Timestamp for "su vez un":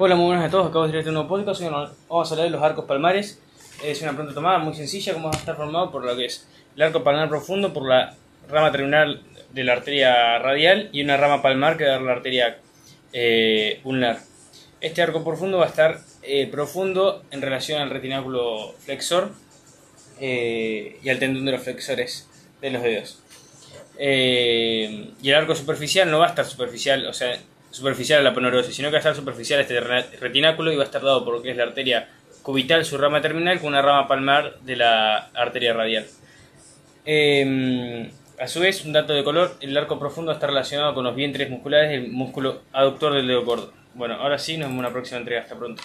38.46-38.92